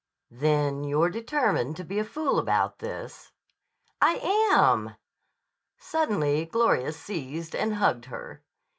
"Then 0.31 0.83
you're 0.83 1.11
determined 1.11 1.75
to 1.77 1.83
be 1.83 1.99
a 1.99 2.03
fool 2.03 2.39
about 2.39 2.79
this?" 2.79 3.31
"I 4.01 4.17
am." 4.51 4.95
Suddenly 5.77 6.45
Gloria 6.45 6.91
seized 6.91 7.53
and 7.55 7.75
hugged 7.75 8.05
her. 8.05 8.41